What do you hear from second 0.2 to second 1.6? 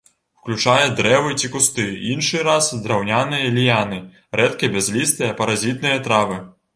Уключае дрэвы ці